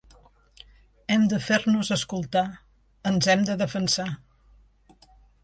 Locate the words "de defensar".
3.51-4.09